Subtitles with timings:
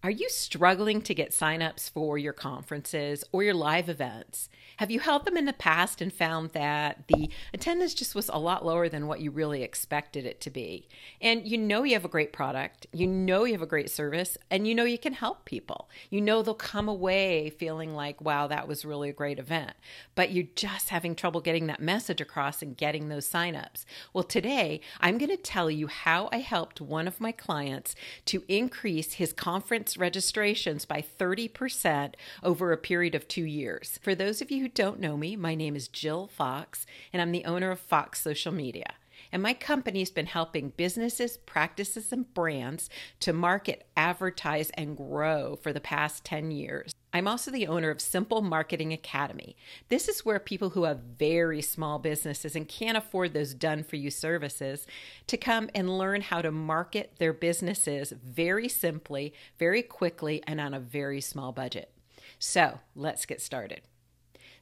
[0.00, 4.48] Are you struggling to get signups for your conferences or your live events?
[4.76, 8.38] Have you held them in the past and found that the attendance just was a
[8.38, 10.86] lot lower than what you really expected it to be?
[11.20, 14.38] And you know you have a great product, you know you have a great service,
[14.52, 15.90] and you know you can help people.
[16.10, 19.72] You know they'll come away feeling like, wow, that was really a great event.
[20.14, 23.84] But you're just having trouble getting that message across and getting those signups.
[24.12, 27.96] Well, today I'm going to tell you how I helped one of my clients
[28.26, 33.98] to increase his conference registrations by 30% over a period of two years.
[34.02, 37.32] For those of you who don't know me, my name is Jill Fox, and I'm
[37.32, 38.94] the owner of Fox Social Media.
[39.32, 42.88] And my company's been helping businesses, practices, and brands
[43.20, 46.94] to market, advertise, and grow for the past 10 years.
[47.12, 49.56] I'm also the owner of Simple Marketing Academy.
[49.88, 53.96] This is where people who have very small businesses and can't afford those done for
[53.96, 54.86] you services
[55.26, 60.74] to come and learn how to market their businesses very simply, very quickly, and on
[60.74, 61.90] a very small budget.
[62.38, 63.80] So let's get started.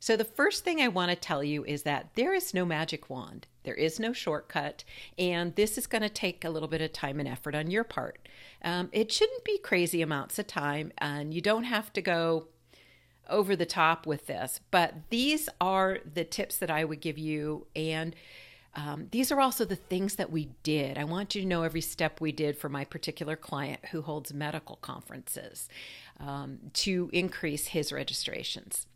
[0.00, 3.08] So, the first thing I want to tell you is that there is no magic
[3.10, 4.84] wand, there is no shortcut,
[5.18, 7.84] and this is going to take a little bit of time and effort on your
[7.84, 8.28] part.
[8.62, 12.48] Um, it shouldn't be crazy amounts of time, and you don't have to go
[13.28, 17.66] over the top with this, but these are the tips that I would give you.
[17.74, 18.14] And
[18.74, 20.98] um, these are also the things that we did.
[20.98, 24.34] I want you to know every step we did for my particular client who holds
[24.34, 25.68] medical conferences
[26.20, 28.86] um, to increase his registrations.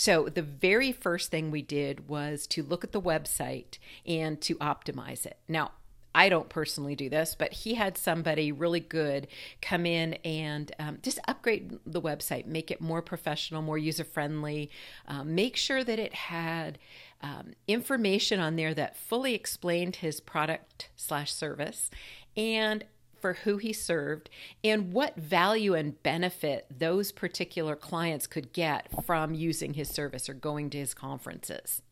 [0.00, 4.54] So, the very first thing we did was to look at the website and to
[4.54, 5.36] optimize it.
[5.46, 5.72] Now,
[6.14, 9.26] I don't personally do this, but he had somebody really good
[9.60, 14.70] come in and um, just upgrade the website, make it more professional, more user friendly,
[15.06, 16.78] um, make sure that it had
[17.20, 21.90] um, information on there that fully explained his product slash service
[22.38, 22.86] and
[23.20, 24.30] for who he served
[24.64, 30.34] and what value and benefit those particular clients could get from using his service or
[30.34, 31.82] going to his conferences.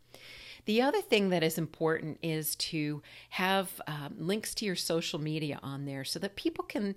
[0.65, 5.59] The other thing that is important is to have um, links to your social media
[5.63, 6.95] on there so that people can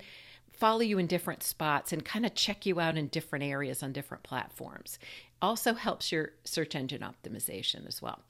[0.52, 3.92] follow you in different spots and kind of check you out in different areas on
[3.92, 4.98] different platforms.
[5.40, 8.20] Also helps your search engine optimization as well.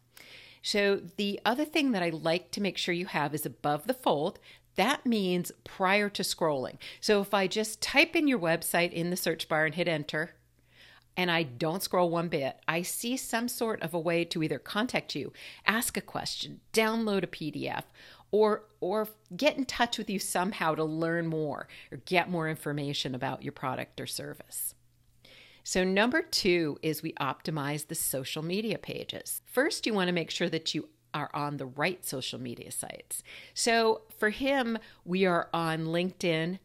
[0.62, 3.94] So, the other thing that I like to make sure you have is above the
[3.94, 4.38] fold.
[4.76, 6.76] That means prior to scrolling.
[7.00, 10.34] So if I just type in your website in the search bar and hit enter,
[11.16, 14.58] and I don't scroll one bit, I see some sort of a way to either
[14.58, 15.32] contact you,
[15.66, 17.84] ask a question, download a PDF,
[18.30, 23.14] or or get in touch with you somehow to learn more or get more information
[23.14, 24.74] about your product or service.
[25.64, 29.42] So, number two is we optimize the social media pages.
[29.44, 33.22] First, you want to make sure that you are on the right social media sites.
[33.54, 36.58] So for him, we are on LinkedIn,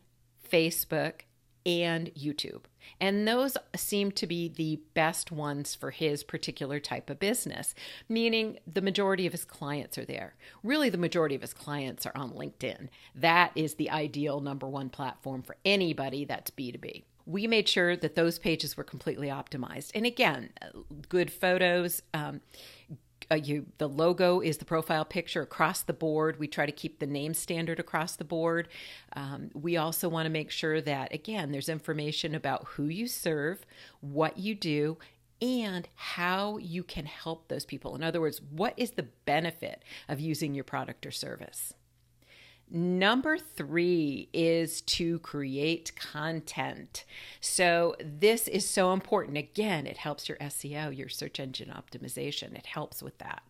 [0.50, 1.22] Facebook,
[1.66, 2.62] and YouTube.
[3.02, 7.76] And those seem to be the best ones for his particular type of business,
[8.08, 10.36] meaning the majority of his clients are there.
[10.64, 12.88] Really, the majority of his clients are on LinkedIn.
[13.14, 18.16] That is the ideal number one platform for anybody that's B2B we made sure that
[18.16, 19.92] those pages were completely optimized.
[19.94, 20.50] And again,
[21.10, 22.40] good photos, um,
[23.32, 26.40] uh, you the logo is the profile picture across the board.
[26.40, 28.68] We try to keep the name standard across the board.
[29.14, 33.66] Um, we also want to make sure that again, there's information about who you serve,
[34.02, 34.98] what you do,
[35.42, 37.96] and how you can help those people.
[37.96, 41.74] In other words, what is the benefit of using your product or service?
[42.70, 47.06] Number three is to create content.
[47.40, 49.38] So, this is so important.
[49.38, 52.54] Again, it helps your SEO, your search engine optimization.
[52.58, 53.42] It helps with that.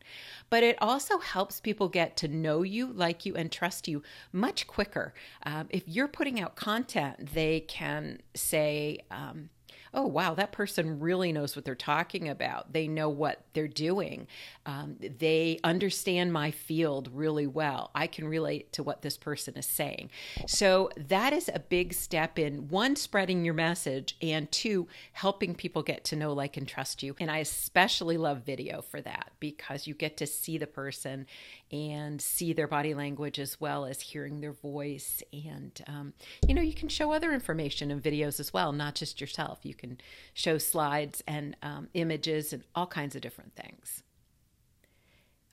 [0.52, 4.68] But it also helps people get to know you, like you, and trust you much
[4.68, 5.16] quicker.
[5.44, 9.50] Um, if you're putting out content, they can say, um,
[9.94, 12.74] oh, wow, that person really knows what they're talking about.
[12.74, 14.28] They know what they're doing.
[14.66, 17.92] Um, they understand my field really well.
[17.96, 20.12] I can relate to what this person is saying.
[20.48, 25.84] So that is a big step in one, spreading your message, and two, helping people
[25.84, 27.16] get to know, like, and trust you.
[27.20, 31.26] And I especially love video for that because you get to see the person
[31.72, 35.22] and see their body language as well as hearing their voice.
[35.34, 36.14] And, um,
[36.48, 39.60] you know, you can show other information in videos as well, not just yourself.
[39.64, 39.87] You can
[40.34, 44.04] show slides and um, images and all kinds of different things.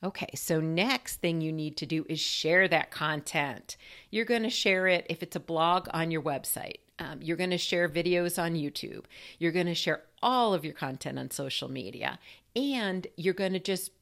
[0.03, 3.79] Okay, so next thing you need to do is share that content.
[4.11, 6.81] You're going to share it if it's a blog on your website.
[6.99, 9.05] Um, you're going to share videos on YouTube.
[9.39, 12.19] You're going to share all of your content on social media.
[12.55, 13.93] And you're going to just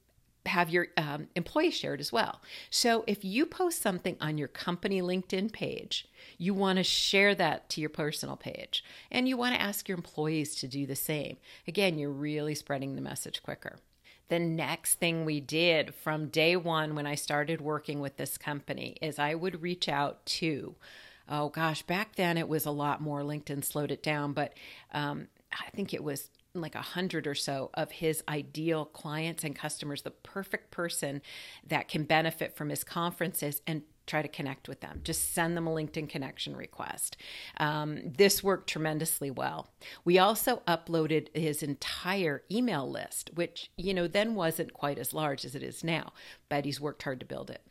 [0.46, 2.40] have your um, employees shared as well.
[2.70, 6.08] So if you post something on your company LinkedIn page,
[6.38, 9.96] you want to share that to your personal page and you want to ask your
[9.96, 11.36] employees to do the same.
[11.68, 13.78] Again, you're really spreading the message quicker.
[14.28, 18.96] The next thing we did from day one when I started working with this company
[19.02, 20.74] is I would reach out to,
[21.28, 23.20] oh gosh, back then it was a lot more.
[23.20, 24.54] LinkedIn slowed it down, but
[24.92, 29.56] um, I think it was like a hundred or so of his ideal clients and
[29.56, 31.22] customers, the perfect person
[31.66, 35.00] that can benefit from his conferences and try to connect with them.
[35.04, 37.16] Just send them a LinkedIn connection request.
[37.58, 39.70] Um, this worked tremendously well.
[40.04, 45.44] We also uploaded his entire email list, which, you know, then wasn't quite as large
[45.44, 46.12] as it is now,
[46.49, 47.62] but he's worked hard to build it.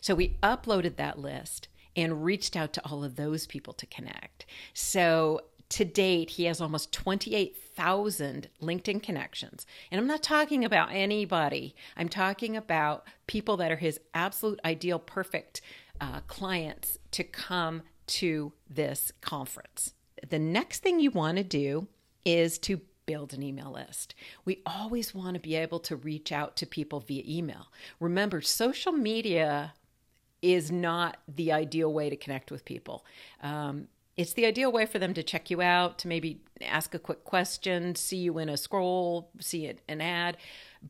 [0.00, 4.44] So we uploaded that list and reached out to all of those people to connect.
[4.74, 9.66] So to date, he has almost 28,000 LinkedIn connections.
[9.90, 14.98] And I'm not talking about anybody, I'm talking about people that are his absolute ideal,
[14.98, 15.60] perfect
[16.00, 19.94] uh, clients to come to this conference.
[20.28, 21.88] The next thing you want to do
[22.24, 24.14] is to build an email list.
[24.44, 27.68] We always want to be able to reach out to people via email.
[28.00, 29.74] Remember, social media
[30.42, 33.04] is not the ideal way to connect with people.
[33.42, 36.98] Um, it's the ideal way for them to check you out, to maybe ask a
[36.98, 40.36] quick question, see you in a scroll, see it, an ad.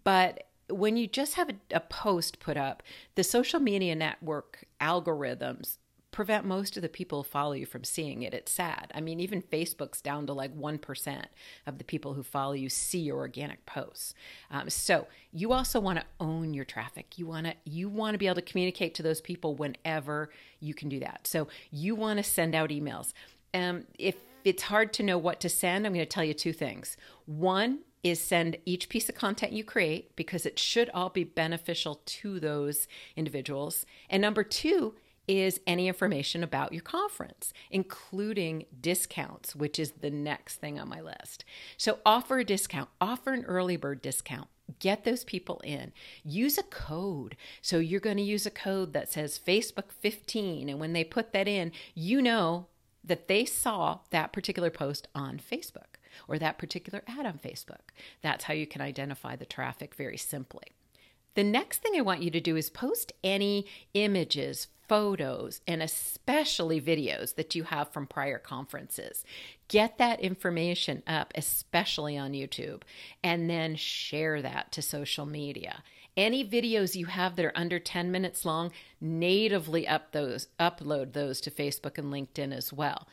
[0.05, 2.83] But when you just have a, a post put up,
[3.15, 5.79] the social media network algorithms
[6.11, 8.33] prevent most of the people who follow you from seeing it.
[8.33, 8.91] It's sad.
[8.95, 11.25] I mean, even Facebook's down to like 1%
[11.67, 14.15] of the people who follow you see your organic posts.
[14.51, 17.19] Um, so you also want to own your traffic.
[17.19, 20.31] You want to you want to be able to communicate to those people whenever
[20.61, 21.27] you can do that.
[21.27, 23.13] So you want to send out emails.
[23.53, 26.53] Um, if it's hard to know what to send, I'm going to tell you two
[26.53, 26.97] things.
[27.27, 32.01] One is send each piece of content you create because it should all be beneficial
[32.07, 32.87] to those
[33.17, 33.85] individuals.
[34.09, 34.95] And number two
[35.29, 41.01] is any information about your conference, including discounts, which is the next thing on my
[41.01, 41.45] list.
[41.77, 44.49] So, offer a discount, offer an early bird discount.
[44.81, 45.93] Get those people in.
[46.25, 47.37] Use a code.
[47.63, 50.69] So, you're going to use a code that says Facebook 15.
[50.69, 52.67] And when they put that in, you know
[53.05, 55.97] that they saw that particular post on Facebook
[56.29, 57.91] or that particular ad on Facebook.
[58.23, 60.76] That's how you can identify the traffic very simply.
[61.37, 66.81] The next thing I want you to do is post any images, photos, and especially
[66.81, 69.23] videos that you have from prior conferences.
[69.69, 72.85] Get that information up, especially on YouTube,
[73.23, 75.83] and then share that to social media.
[76.17, 81.43] Any videos you have that are under 10 minutes long, natively up those, upload those
[81.43, 83.07] to Facebook and LinkedIn as well.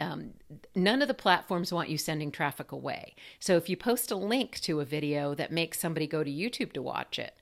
[0.00, 0.30] Um,
[0.74, 3.14] none of the platforms want you sending traffic away.
[3.38, 6.72] So if you post a link to a video that makes somebody go to YouTube
[6.72, 7.34] to watch it,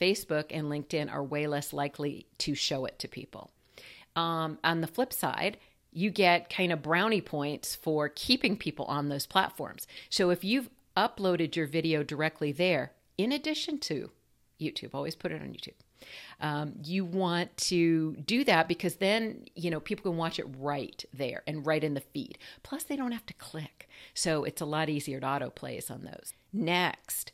[0.00, 3.50] Facebook and LinkedIn are way less likely to show it to people.
[4.16, 5.58] Um, on the flip side,
[5.92, 9.86] you get kind of brownie points for keeping people on those platforms.
[10.10, 14.10] So if you've uploaded your video directly there, in addition to
[14.60, 15.74] YouTube, always put it on YouTube.
[16.40, 21.04] Um, you want to do that because then you know people can watch it right
[21.12, 22.38] there and right in the feed.
[22.62, 26.32] Plus, they don't have to click, so it's a lot easier to autoplays on those.
[26.52, 27.32] Next,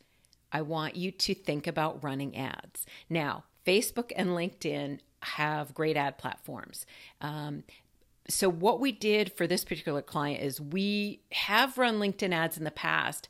[0.54, 2.86] I want you to think about running ads.
[3.10, 6.86] Now, Facebook and LinkedIn have great ad platforms.
[7.20, 7.64] Um,
[8.28, 12.64] so, what we did for this particular client is we have run LinkedIn ads in
[12.64, 13.28] the past,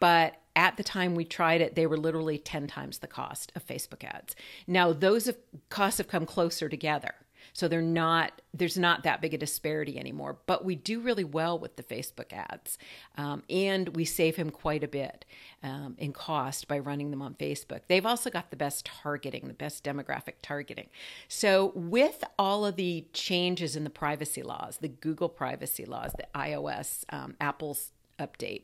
[0.00, 3.64] but at the time we tried it, they were literally 10 times the cost of
[3.64, 4.34] Facebook ads.
[4.66, 5.36] Now, those have,
[5.70, 7.14] costs have come closer together.
[7.58, 10.38] So they're not there's not that big a disparity anymore.
[10.46, 12.78] But we do really well with the Facebook ads,
[13.16, 15.24] um, and we save him quite a bit
[15.64, 17.80] um, in cost by running them on Facebook.
[17.88, 20.88] They've also got the best targeting, the best demographic targeting.
[21.26, 26.28] So with all of the changes in the privacy laws, the Google privacy laws, the
[26.36, 28.62] iOS, um, Apple's update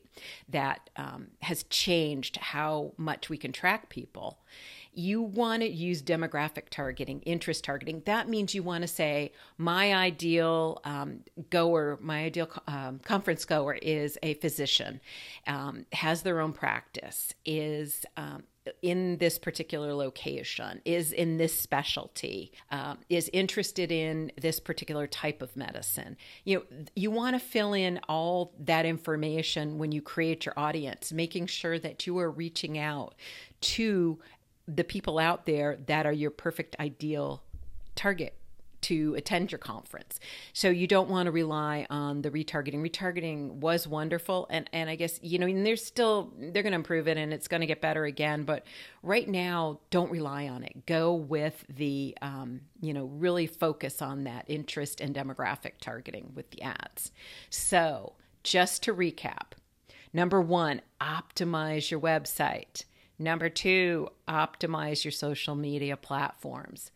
[0.49, 4.39] that um, has changed how much we can track people
[4.95, 8.03] you want to use demographic targeting, interest targeting.
[8.07, 11.21] That means you want to say, my ideal um,
[11.51, 15.01] goer, my ideal um, conference goer is a physician,
[15.47, 18.45] um, has their own practice, is um,
[18.81, 25.43] in this particular location, is in this specialty, uh, is interested in this particular type
[25.43, 26.17] of medicine.
[26.45, 31.13] You know, you want to fill in all that information when you create your audience,
[31.13, 33.15] making sure that you are reaching out
[33.61, 34.19] to
[34.67, 37.43] the people out there that are your perfect ideal
[37.95, 38.35] target
[38.85, 40.21] to attend your conference.
[40.53, 42.87] So you don't want to rely on the retargeting.
[42.87, 46.77] Retargeting was wonderful, and and I guess you know and there's still they're going to
[46.77, 48.43] improve it, and it's going to get better again.
[48.43, 48.67] But
[49.03, 50.85] right now, don't rely on it.
[50.85, 56.51] Go with the um, you know really focus on that interest and demographic targeting with
[56.51, 57.11] the ads.
[57.49, 59.53] So just to recap.
[60.13, 62.85] Number one, optimize your website.
[63.19, 66.91] Number two, optimize your social media platforms.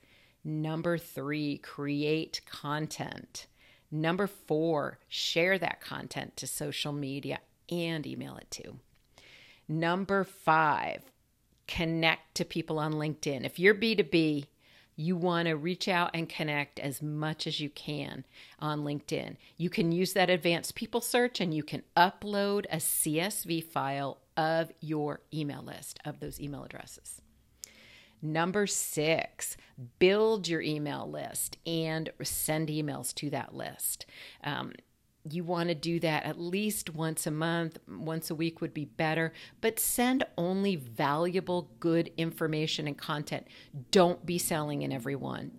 [0.45, 3.47] Number three, create content.
[3.91, 8.77] Number four, share that content to social media and email it to.
[9.69, 11.03] Number five,
[11.67, 13.45] connect to people on LinkedIn.
[13.45, 14.47] If you're B2B,
[14.97, 18.25] you want to reach out and connect as much as you can
[18.59, 19.37] on LinkedIn.
[19.57, 24.73] You can use that advanced people search and you can upload a CSV file of
[24.81, 27.21] your email list of those email addresses.
[28.23, 29.57] Number six,
[29.99, 34.07] build your email list and send emails to that list.
[34.43, 34.73] Um,
[35.31, 38.87] you want to do that at least once a month, once a week would be
[38.87, 43.47] better, but send only valuable, good information and content.
[43.91, 45.53] Don't be selling in every one.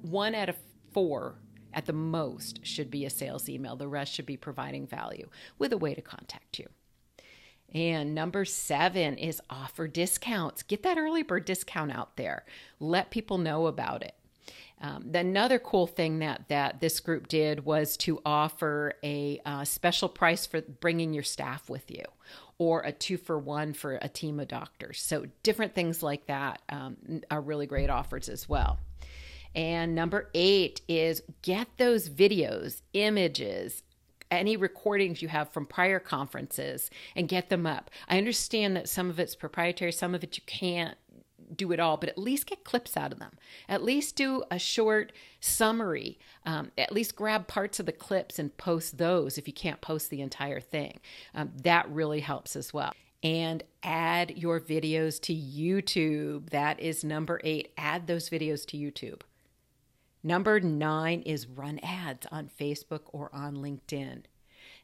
[0.00, 0.56] One out of
[0.92, 1.36] four
[1.74, 3.76] at the most should be a sales email.
[3.76, 6.66] The rest should be providing value with a way to contact you.
[7.74, 10.62] And number seven is offer discounts.
[10.62, 12.44] Get that early bird discount out there.
[12.78, 14.14] Let people know about it.
[14.80, 20.08] Um, another cool thing that that this group did was to offer a uh, special
[20.08, 22.04] price for bringing your staff with you,
[22.58, 25.00] or a two for one for a team of doctors.
[25.00, 26.96] So different things like that um,
[27.30, 28.80] are really great offers as well.
[29.54, 33.84] And number eight is get those videos, images,
[34.32, 37.90] any recordings you have from prior conferences and get them up.
[38.08, 40.96] I understand that some of it's proprietary, some of it you can't
[41.54, 43.32] do it all, but at least get clips out of them.
[43.68, 46.18] At least do a short summary.
[46.46, 50.08] Um, at least grab parts of the clips and post those if you can't post
[50.08, 51.00] the entire thing.
[51.34, 52.94] Um, that really helps as well.
[53.22, 56.50] And add your videos to YouTube.
[56.50, 57.72] That is number eight.
[57.76, 59.20] Add those videos to YouTube.
[60.22, 64.22] Number nine is run ads on Facebook or on LinkedIn.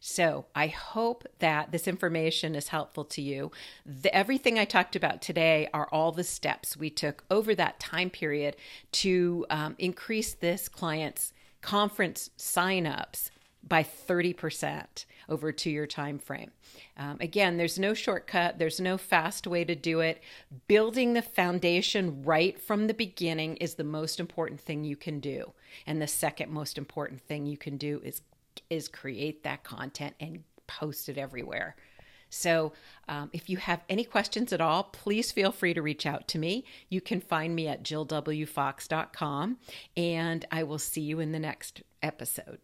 [0.01, 3.51] So I hope that this information is helpful to you.
[3.85, 8.11] The, everything I talked about today are all the steps we took over that time
[8.11, 8.57] period
[8.93, 13.31] to um, increase this client's conference signups
[13.67, 16.51] by 30% over a two year time frame.
[16.97, 20.23] Um, again, there's no shortcut, there's no fast way to do it.
[20.67, 25.53] Building the foundation right from the beginning is the most important thing you can do.
[25.87, 28.23] And the second most important thing you can do is
[28.71, 31.77] is create that content and post it everywhere.
[32.31, 32.73] So,
[33.09, 36.39] um, if you have any questions at all, please feel free to reach out to
[36.39, 36.65] me.
[36.89, 39.59] You can find me at jillwfox.com,
[39.97, 42.59] and I will see you in the next episode.